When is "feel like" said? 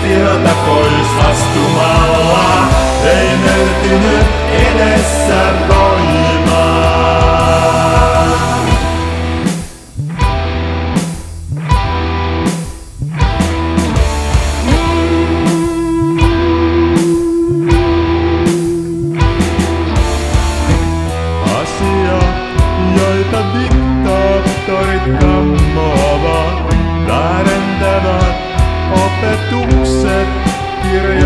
0.00-0.57